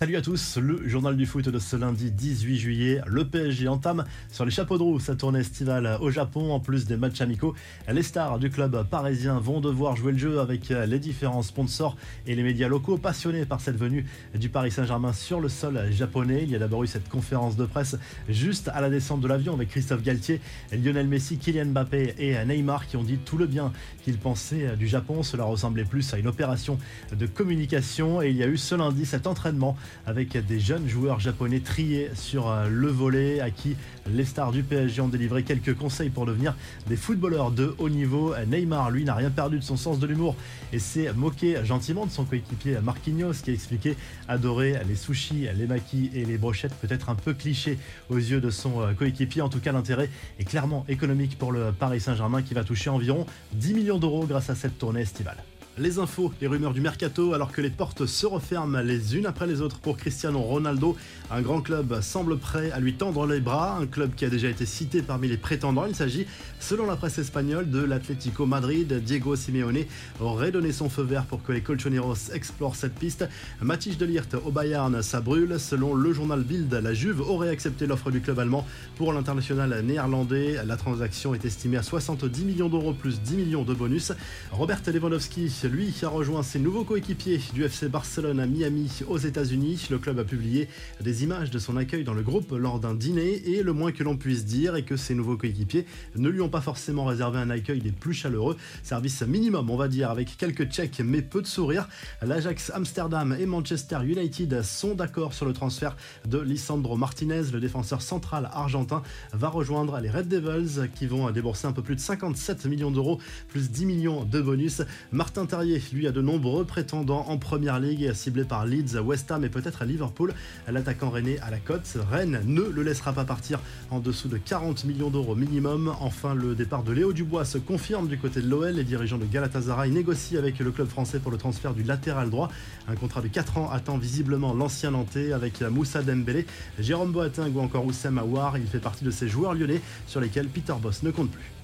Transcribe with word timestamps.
Salut 0.00 0.16
à 0.16 0.22
tous, 0.22 0.56
le 0.56 0.88
journal 0.88 1.14
du 1.14 1.26
foot 1.26 1.46
de 1.46 1.58
ce 1.58 1.76
lundi 1.76 2.10
18 2.10 2.56
juillet. 2.56 3.00
Le 3.06 3.26
PSG 3.26 3.68
entame 3.68 4.06
sur 4.30 4.46
les 4.46 4.50
chapeaux 4.50 4.78
de 4.78 4.82
roue 4.82 4.98
sa 4.98 5.14
tournée 5.14 5.40
estivale 5.40 5.98
au 6.00 6.10
Japon. 6.10 6.52
En 6.54 6.58
plus 6.58 6.86
des 6.86 6.96
matchs 6.96 7.20
amicaux, 7.20 7.54
les 7.86 8.02
stars 8.02 8.38
du 8.38 8.48
club 8.48 8.82
parisien 8.88 9.38
vont 9.40 9.60
devoir 9.60 9.96
jouer 9.96 10.12
le 10.12 10.18
jeu 10.18 10.40
avec 10.40 10.70
les 10.70 10.98
différents 10.98 11.42
sponsors 11.42 11.98
et 12.26 12.34
les 12.34 12.42
médias 12.42 12.66
locaux 12.66 12.96
passionnés 12.96 13.44
par 13.44 13.60
cette 13.60 13.76
venue 13.76 14.06
du 14.34 14.48
Paris 14.48 14.70
Saint-Germain 14.70 15.12
sur 15.12 15.38
le 15.38 15.50
sol 15.50 15.78
japonais. 15.90 16.44
Il 16.44 16.50
y 16.50 16.56
a 16.56 16.58
d'abord 16.58 16.82
eu 16.82 16.86
cette 16.86 17.10
conférence 17.10 17.56
de 17.56 17.66
presse 17.66 17.98
juste 18.26 18.68
à 18.68 18.80
la 18.80 18.88
descente 18.88 19.20
de 19.20 19.28
l'avion 19.28 19.52
avec 19.52 19.68
Christophe 19.68 20.02
Galtier, 20.02 20.40
Lionel 20.72 21.08
Messi, 21.08 21.36
Kylian 21.36 21.66
Mbappé 21.66 22.14
et 22.16 22.42
Neymar 22.46 22.86
qui 22.86 22.96
ont 22.96 23.04
dit 23.04 23.18
tout 23.18 23.36
le 23.36 23.46
bien 23.46 23.70
qu'ils 24.02 24.16
pensaient 24.16 24.78
du 24.78 24.88
Japon. 24.88 25.22
Cela 25.22 25.44
ressemblait 25.44 25.84
plus 25.84 26.14
à 26.14 26.18
une 26.18 26.26
opération 26.26 26.78
de 27.12 27.26
communication 27.26 28.22
et 28.22 28.30
il 28.30 28.36
y 28.38 28.42
a 28.42 28.46
eu 28.46 28.56
ce 28.56 28.74
lundi 28.74 29.04
cet 29.04 29.26
entraînement 29.26 29.76
avec 30.06 30.36
des 30.46 30.60
jeunes 30.60 30.88
joueurs 30.88 31.20
japonais 31.20 31.60
triés 31.60 32.10
sur 32.14 32.48
euh, 32.48 32.68
le 32.68 32.88
volet 32.88 33.40
à 33.40 33.50
qui 33.50 33.76
les 34.08 34.24
stars 34.24 34.52
du 34.52 34.62
PSG 34.62 35.00
ont 35.00 35.08
délivré 35.08 35.42
quelques 35.42 35.74
conseils 35.74 36.10
pour 36.10 36.26
devenir 36.26 36.54
des 36.88 36.96
footballeurs 36.96 37.50
de 37.50 37.74
haut 37.78 37.88
niveau. 37.88 38.34
Neymar, 38.46 38.90
lui, 38.90 39.04
n'a 39.04 39.14
rien 39.14 39.30
perdu 39.30 39.58
de 39.58 39.64
son 39.64 39.76
sens 39.76 39.98
de 39.98 40.06
l'humour 40.06 40.36
et 40.72 40.78
s'est 40.78 41.12
moqué 41.12 41.64
gentiment 41.64 42.06
de 42.06 42.10
son 42.10 42.24
coéquipier 42.24 42.78
Marquinhos 42.82 43.34
qui 43.42 43.50
a 43.50 43.52
expliqué 43.52 43.96
adorer 44.28 44.76
les 44.88 44.96
sushis, 44.96 45.46
les 45.54 45.66
maquis 45.66 46.10
et 46.14 46.24
les 46.24 46.38
brochettes, 46.38 46.74
peut-être 46.74 47.10
un 47.10 47.14
peu 47.14 47.34
cliché 47.34 47.78
aux 48.08 48.16
yeux 48.16 48.40
de 48.40 48.50
son 48.50 48.80
euh, 48.80 48.92
coéquipier. 48.92 49.42
En 49.42 49.48
tout 49.48 49.60
cas, 49.60 49.72
l'intérêt 49.72 50.10
est 50.38 50.44
clairement 50.44 50.84
économique 50.88 51.38
pour 51.38 51.52
le 51.52 51.72
Paris 51.72 52.00
Saint-Germain 52.00 52.42
qui 52.42 52.54
va 52.54 52.64
toucher 52.64 52.90
environ 52.90 53.26
10 53.52 53.74
millions 53.74 53.98
d'euros 53.98 54.26
grâce 54.26 54.50
à 54.50 54.54
cette 54.54 54.78
tournée 54.78 55.02
estivale 55.02 55.36
les 55.80 55.98
infos, 55.98 56.30
les 56.42 56.46
rumeurs 56.46 56.74
du 56.74 56.82
mercato, 56.82 57.32
alors 57.32 57.52
que 57.52 57.62
les 57.62 57.70
portes 57.70 58.04
se 58.04 58.26
referment 58.26 58.80
les 58.80 59.16
unes 59.16 59.24
après 59.24 59.46
les 59.46 59.62
autres 59.62 59.78
pour 59.78 59.96
Cristiano 59.96 60.38
Ronaldo. 60.38 60.94
Un 61.30 61.40
grand 61.40 61.62
club 61.62 62.02
semble 62.02 62.36
prêt 62.36 62.70
à 62.70 62.80
lui 62.80 62.94
tendre 62.94 63.26
les 63.26 63.40
bras, 63.40 63.78
un 63.78 63.86
club 63.86 64.14
qui 64.14 64.26
a 64.26 64.28
déjà 64.28 64.48
été 64.48 64.66
cité 64.66 65.00
parmi 65.00 65.26
les 65.26 65.38
prétendants. 65.38 65.86
Il 65.86 65.94
s'agit, 65.94 66.26
selon 66.58 66.84
la 66.86 66.96
presse 66.96 67.18
espagnole, 67.18 67.70
de 67.70 67.82
l'Atlético 67.82 68.44
Madrid. 68.44 68.92
Diego 69.02 69.36
Simeone 69.36 69.84
aurait 70.20 70.50
donné 70.50 70.72
son 70.72 70.90
feu 70.90 71.02
vert 71.02 71.24
pour 71.24 71.42
que 71.42 71.52
les 71.52 71.62
Colchoneros 71.62 72.30
explorent 72.34 72.76
cette 72.76 72.94
piste. 72.94 73.26
Matich 73.62 73.96
de 73.96 74.04
Lirt 74.04 74.34
au 74.44 74.50
Bayern, 74.50 75.00
ça 75.02 75.22
brûle. 75.22 75.58
Selon 75.58 75.94
le 75.94 76.12
journal 76.12 76.42
Bild, 76.42 76.72
la 76.74 76.92
Juve 76.92 77.22
aurait 77.22 77.48
accepté 77.48 77.86
l'offre 77.86 78.10
du 78.10 78.20
club 78.20 78.38
allemand 78.38 78.66
pour 78.96 79.14
l'international 79.14 79.80
néerlandais. 79.82 80.58
La 80.66 80.76
transaction 80.76 81.32
est 81.34 81.46
estimée 81.46 81.78
à 81.78 81.82
70 81.82 82.44
millions 82.44 82.68
d'euros 82.68 82.92
plus 82.92 83.22
10 83.22 83.36
millions 83.36 83.62
de 83.62 83.72
bonus. 83.72 84.12
Robert 84.52 84.80
Lewandowski 84.86 85.48
lui, 85.70 85.94
a 86.02 86.08
rejoint 86.08 86.42
ses 86.42 86.58
nouveaux 86.58 86.82
coéquipiers 86.82 87.40
du 87.54 87.64
FC 87.64 87.88
Barcelone 87.88 88.40
à 88.40 88.46
Miami 88.46 88.90
aux 89.06 89.18
États-Unis. 89.18 89.86
Le 89.90 89.98
club 89.98 90.18
a 90.18 90.24
publié 90.24 90.68
des 91.00 91.22
images 91.22 91.50
de 91.50 91.58
son 91.58 91.76
accueil 91.76 92.02
dans 92.02 92.14
le 92.14 92.22
groupe 92.22 92.50
lors 92.50 92.80
d'un 92.80 92.94
dîner 92.94 93.48
et 93.50 93.62
le 93.62 93.72
moins 93.72 93.92
que 93.92 94.02
l'on 94.02 94.16
puisse 94.16 94.44
dire 94.44 94.74
est 94.74 94.82
que 94.82 94.96
ses 94.96 95.14
nouveaux 95.14 95.36
coéquipiers 95.36 95.86
ne 96.16 96.28
lui 96.28 96.40
ont 96.40 96.48
pas 96.48 96.60
forcément 96.60 97.04
réservé 97.04 97.38
un 97.38 97.50
accueil 97.50 97.80
des 97.80 97.92
plus 97.92 98.14
chaleureux. 98.14 98.56
Service 98.82 99.22
minimum, 99.22 99.70
on 99.70 99.76
va 99.76 99.86
dire, 99.86 100.10
avec 100.10 100.36
quelques 100.36 100.68
checks 100.70 101.00
mais 101.04 101.22
peu 101.22 101.40
de 101.40 101.46
sourires. 101.46 101.88
L'Ajax 102.20 102.72
Amsterdam 102.74 103.36
et 103.38 103.46
Manchester 103.46 103.98
United 104.04 104.62
sont 104.62 104.94
d'accord 104.94 105.34
sur 105.34 105.46
le 105.46 105.52
transfert 105.52 105.96
de 106.26 106.38
Lisandro 106.38 106.96
Martinez. 106.96 107.42
Le 107.52 107.60
défenseur 107.60 108.02
central 108.02 108.50
argentin 108.52 109.02
va 109.32 109.48
rejoindre 109.48 110.00
les 110.00 110.10
Red 110.10 110.26
Devils 110.26 110.88
qui 110.94 111.06
vont 111.06 111.30
débourser 111.30 111.68
un 111.68 111.72
peu 111.72 111.82
plus 111.82 111.94
de 111.94 112.00
57 112.00 112.66
millions 112.66 112.90
d'euros 112.90 113.20
plus 113.48 113.70
10 113.70 113.86
millions 113.86 114.24
de 114.24 114.40
bonus. 114.40 114.82
Martin 115.12 115.46
lui, 115.92 116.06
a 116.06 116.12
de 116.12 116.20
nombreux 116.20 116.64
prétendants 116.64 117.26
en 117.28 117.36
première 117.36 117.80
ligue, 117.80 118.12
ciblés 118.12 118.44
par 118.44 118.66
Leeds, 118.66 119.00
West 119.00 119.30
Ham 119.30 119.44
et 119.44 119.48
peut-être 119.48 119.82
à 119.82 119.84
Liverpool. 119.84 120.32
L'attaquant 120.70 121.10
René 121.10 121.38
à 121.40 121.50
la 121.50 121.58
cote. 121.58 121.96
Rennes 122.10 122.40
ne 122.46 122.62
le 122.62 122.82
laissera 122.82 123.12
pas 123.12 123.24
partir 123.24 123.60
en 123.90 123.98
dessous 123.98 124.28
de 124.28 124.36
40 124.36 124.84
millions 124.84 125.10
d'euros 125.10 125.34
minimum. 125.34 125.92
Enfin, 126.00 126.34
le 126.34 126.54
départ 126.54 126.84
de 126.84 126.92
Léo 126.92 127.12
Dubois 127.12 127.44
se 127.44 127.58
confirme 127.58 128.06
du 128.06 128.16
côté 128.16 128.40
de 128.40 128.48
l'OL. 128.48 128.74
Les 128.74 128.84
dirigeants 128.84 129.18
de 129.18 129.24
Galatasaray 129.24 129.90
négocient 129.90 130.38
avec 130.38 130.58
le 130.60 130.70
club 130.70 130.88
français 130.88 131.18
pour 131.18 131.32
le 131.32 131.38
transfert 131.38 131.74
du 131.74 131.82
latéral 131.82 132.30
droit. 132.30 132.48
Un 132.86 132.94
contrat 132.94 133.20
de 133.20 133.28
4 133.28 133.58
ans 133.58 133.70
attend 133.70 133.98
visiblement 133.98 134.54
l'ancien 134.54 134.92
Nantais 134.92 135.32
avec 135.32 135.62
Moussa 135.62 136.02
Dembélé, 136.02 136.46
Jérôme 136.78 137.12
Boateng 137.12 137.52
ou 137.54 137.60
encore 137.60 137.84
Oussem 137.84 138.18
Aouar. 138.18 138.56
Il 138.58 138.66
fait 138.66 138.78
partie 138.78 139.04
de 139.04 139.10
ces 139.10 139.28
joueurs 139.28 139.54
lyonnais 139.54 139.80
sur 140.06 140.20
lesquels 140.20 140.48
Peter 140.48 140.74
Boss 140.80 141.02
ne 141.02 141.10
compte 141.10 141.30
plus. 141.30 141.59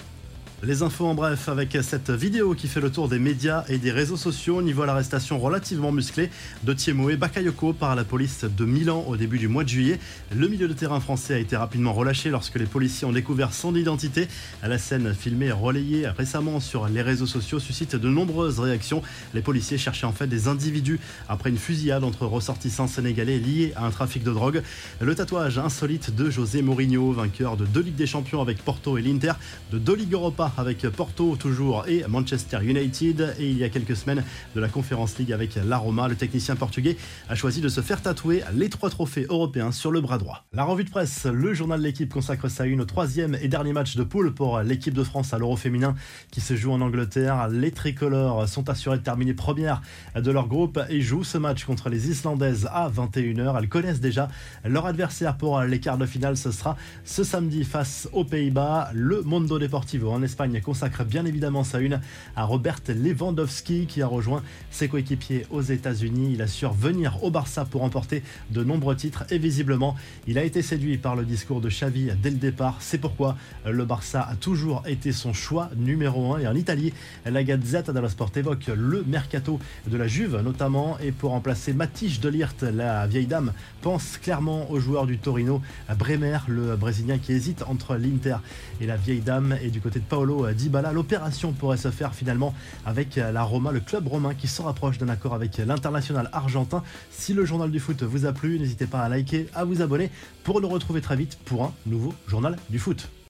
Les 0.62 0.82
infos 0.82 1.04
en 1.04 1.14
bref 1.14 1.50
avec 1.50 1.76
cette 1.82 2.10
vidéo 2.10 2.54
qui 2.54 2.66
fait 2.66 2.80
le 2.80 2.90
tour 2.90 3.10
des 3.10 3.18
médias 3.18 3.64
et 3.68 3.76
des 3.76 3.90
réseaux 3.90 4.16
sociaux. 4.16 4.56
On 4.58 4.66
y 4.66 4.72
voit 4.72 4.86
l'arrestation 4.86 5.38
relativement 5.38 5.92
musclée 5.92 6.30
de 6.64 6.72
Thiemoé 6.72 7.16
Bakayoko 7.16 7.74
par 7.74 7.94
la 7.94 8.04
police 8.04 8.44
de 8.44 8.64
Milan 8.64 9.04
au 9.06 9.18
début 9.18 9.38
du 9.38 9.48
mois 9.48 9.64
de 9.64 9.68
juillet. 9.68 10.00
Le 10.34 10.48
milieu 10.48 10.66
de 10.66 10.72
terrain 10.72 10.98
français 10.98 11.34
a 11.34 11.38
été 11.38 11.58
rapidement 11.58 11.92
relâché 11.92 12.30
lorsque 12.30 12.54
les 12.54 12.64
policiers 12.64 13.06
ont 13.06 13.12
découvert 13.12 13.52
son 13.52 13.74
identité. 13.74 14.28
La 14.62 14.78
scène 14.78 15.12
filmée 15.12 15.46
et 15.46 15.52
relayée 15.52 16.08
récemment 16.08 16.58
sur 16.58 16.88
les 16.88 17.02
réseaux 17.02 17.26
sociaux 17.26 17.60
suscite 17.60 17.94
de 17.94 18.08
nombreuses 18.08 18.58
réactions. 18.58 19.02
Les 19.34 19.42
policiers 19.42 19.76
cherchaient 19.76 20.06
en 20.06 20.12
fait 20.12 20.26
des 20.26 20.48
individus 20.48 20.98
après 21.28 21.50
une 21.50 21.58
fusillade 21.58 22.02
entre 22.02 22.24
ressortissants 22.24 22.88
sénégalais 22.88 23.38
liés 23.38 23.74
à 23.76 23.84
un 23.84 23.90
trafic 23.90 24.24
de 24.24 24.32
drogue. 24.32 24.62
Le 25.02 25.14
tatouage 25.14 25.58
insolite 25.58 26.16
de 26.16 26.30
José 26.30 26.62
Mourinho, 26.62 27.12
vainqueur 27.12 27.58
de 27.58 27.66
deux 27.66 27.82
Ligues 27.82 27.96
des 27.96 28.06
Champions 28.06 28.40
avec 28.40 28.64
Porto 28.64 28.96
et 28.96 29.02
l'Inter, 29.02 29.32
de 29.70 29.78
deux 29.78 29.94
Ligues 29.94 30.14
Europa 30.14 30.45
avec 30.56 30.86
Porto 30.88 31.36
toujours 31.36 31.86
et 31.88 32.04
Manchester 32.08 32.58
United. 32.62 33.34
Et 33.38 33.50
il 33.50 33.58
y 33.58 33.64
a 33.64 33.68
quelques 33.68 33.96
semaines 33.96 34.22
de 34.54 34.60
la 34.60 34.68
Conférence 34.68 35.18
League 35.18 35.32
avec 35.32 35.56
la 35.56 35.78
Roma, 35.78 36.08
le 36.08 36.16
technicien 36.16 36.56
portugais 36.56 36.96
a 37.28 37.34
choisi 37.34 37.60
de 37.60 37.68
se 37.68 37.80
faire 37.80 38.02
tatouer 38.02 38.42
les 38.54 38.68
trois 38.68 38.90
trophées 38.90 39.26
européens 39.28 39.72
sur 39.72 39.90
le 39.90 40.00
bras 40.00 40.18
droit. 40.18 40.44
La 40.52 40.64
revue 40.64 40.84
de 40.84 40.90
presse, 40.90 41.26
le 41.26 41.54
journal 41.54 41.80
de 41.80 41.84
l'équipe 41.84 42.12
consacre 42.12 42.48
sa 42.48 42.66
une 42.66 42.80
au 42.80 42.84
troisième 42.84 43.36
et 43.40 43.48
dernier 43.48 43.72
match 43.72 43.96
de 43.96 44.04
poule 44.04 44.34
pour 44.34 44.60
l'équipe 44.60 44.94
de 44.94 45.02
France 45.02 45.32
à 45.32 45.38
l'Euro 45.38 45.56
féminin 45.56 45.94
qui 46.30 46.40
se 46.40 46.54
joue 46.56 46.72
en 46.72 46.80
Angleterre. 46.80 47.48
Les 47.48 47.70
tricolores 47.70 48.48
sont 48.48 48.68
assurés 48.68 48.98
de 48.98 49.02
terminer 49.02 49.34
première 49.34 49.82
de 50.14 50.30
leur 50.30 50.48
groupe 50.48 50.80
et 50.88 51.00
jouent 51.00 51.24
ce 51.24 51.38
match 51.38 51.64
contre 51.64 51.88
les 51.88 52.08
Islandaises 52.08 52.68
à 52.72 52.88
21h. 52.88 53.56
Elles 53.58 53.68
connaissent 53.68 54.00
déjà 54.00 54.28
leur 54.64 54.86
adversaire 54.86 55.36
pour 55.36 55.60
les 55.62 55.80
quarts 55.80 55.98
de 55.98 56.06
finale. 56.06 56.36
Ce 56.36 56.50
sera 56.50 56.76
ce 57.04 57.24
samedi 57.24 57.64
face 57.64 58.08
aux 58.12 58.24
Pays-Bas. 58.24 58.90
Le 58.94 59.22
Mondo 59.22 59.58
Deportivo 59.58 60.10
en 60.10 60.22
Espagne 60.22 60.35
Espagne 60.36 60.60
consacre 60.60 61.02
bien 61.02 61.24
évidemment 61.24 61.64
sa 61.64 61.80
une 61.80 61.98
à 62.36 62.44
Robert 62.44 62.80
Lewandowski 62.88 63.86
qui 63.86 64.02
a 64.02 64.06
rejoint 64.06 64.42
ses 64.70 64.86
coéquipiers 64.86 65.46
aux 65.50 65.62
États-Unis. 65.62 66.32
Il 66.34 66.42
assure 66.42 66.74
venir 66.74 67.24
au 67.24 67.30
Barça 67.30 67.64
pour 67.64 67.80
remporter 67.80 68.22
de 68.50 68.62
nombreux 68.62 68.96
titres. 68.96 69.24
Et 69.30 69.38
visiblement 69.38 69.96
il 70.26 70.36
a 70.36 70.44
été 70.44 70.60
séduit 70.60 70.98
par 70.98 71.16
le 71.16 71.24
discours 71.24 71.62
de 71.62 71.70
Xavi 71.70 72.10
dès 72.22 72.28
le 72.28 72.36
départ. 72.36 72.76
C'est 72.80 72.98
pourquoi 72.98 73.38
le 73.64 73.82
Barça 73.86 74.28
a 74.30 74.36
toujours 74.36 74.82
été 74.86 75.10
son 75.10 75.32
choix 75.32 75.70
numéro 75.74 76.34
1 76.34 76.40
et 76.40 76.46
en 76.46 76.54
Italie 76.54 76.92
la 77.24 77.42
Gazzetta 77.42 77.94
dello 77.94 78.10
Sport 78.10 78.32
évoque 78.36 78.66
le 78.66 79.04
mercato 79.04 79.58
de 79.86 79.96
la 79.96 80.06
Juve 80.06 80.42
notamment. 80.44 80.98
Et 80.98 81.12
pour 81.12 81.30
remplacer 81.30 81.72
Matisse 81.72 82.20
de 82.20 82.28
la 82.68 83.06
vieille 83.06 83.26
dame 83.26 83.54
pense 83.80 84.18
clairement 84.18 84.70
au 84.70 84.80
joueur 84.80 85.06
du 85.06 85.16
Torino. 85.16 85.62
Bremer, 85.98 86.40
le 86.46 86.76
Brésilien 86.76 87.16
qui 87.16 87.32
hésite 87.32 87.62
entre 87.62 87.96
l'Inter 87.96 88.36
et 88.82 88.86
la 88.86 88.98
vieille 88.98 89.20
dame. 89.20 89.56
Et 89.62 89.70
du 89.70 89.80
côté 89.80 89.98
de 89.98 90.04
Paolo 90.04 90.25
Dybala. 90.54 90.92
L'opération 90.92 91.52
pourrait 91.52 91.76
se 91.76 91.90
faire 91.90 92.14
finalement 92.14 92.54
avec 92.84 93.16
la 93.16 93.42
Roma, 93.42 93.72
le 93.72 93.80
club 93.80 94.06
romain 94.08 94.34
qui 94.34 94.48
se 94.48 94.62
rapproche 94.62 94.98
d'un 94.98 95.08
accord 95.08 95.34
avec 95.34 95.58
l'international 95.58 96.28
argentin. 96.32 96.82
Si 97.10 97.34
le 97.34 97.44
journal 97.44 97.70
du 97.70 97.80
foot 97.80 98.02
vous 98.02 98.26
a 98.26 98.32
plu, 98.32 98.58
n'hésitez 98.58 98.86
pas 98.86 99.00
à 99.00 99.08
liker, 99.08 99.48
à 99.54 99.64
vous 99.64 99.82
abonner 99.82 100.10
pour 100.44 100.60
le 100.60 100.66
retrouver 100.66 101.00
très 101.00 101.16
vite 101.16 101.38
pour 101.44 101.64
un 101.64 101.72
nouveau 101.86 102.14
journal 102.26 102.56
du 102.70 102.78
foot. 102.78 103.08